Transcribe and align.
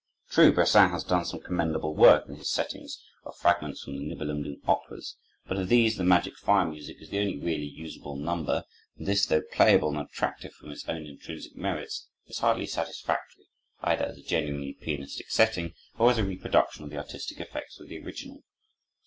True, 0.31 0.51
Brassin 0.51 0.89
has 0.89 1.03
done 1.03 1.25
some 1.25 1.41
commendable 1.41 1.93
work 1.93 2.27
in 2.27 2.33
his 2.33 2.49
settings 2.49 2.99
of 3.23 3.37
fragments 3.37 3.83
from 3.83 3.93
the 3.99 4.03
Nibelungen 4.03 4.59
operas, 4.67 5.15
but 5.45 5.57
of 5.59 5.69
these 5.69 5.95
the 5.95 6.03
"Magic 6.03 6.35
Fire" 6.37 6.65
music 6.67 6.99
is 7.03 7.11
the 7.11 7.19
only 7.19 7.37
really 7.37 7.67
usable 7.67 8.15
number; 8.15 8.65
and 8.97 9.05
this, 9.07 9.27
though 9.27 9.43
playable 9.51 9.89
and 9.89 9.99
attractive 9.99 10.53
from 10.55 10.71
its 10.71 10.89
own 10.89 11.05
intrinsic 11.05 11.55
merits, 11.55 12.07
is 12.25 12.39
hardly 12.39 12.65
satisfactory, 12.65 13.45
either 13.83 14.05
as 14.05 14.17
a 14.17 14.23
genuinely 14.23 14.73
pianistic 14.73 15.29
setting 15.29 15.75
or 15.99 16.09
as 16.09 16.17
a 16.17 16.23
reproduction 16.23 16.83
of 16.83 16.89
the 16.89 16.97
artistic 16.97 17.39
effects 17.39 17.79
of 17.79 17.87
the 17.87 17.99
original. 18.03 18.41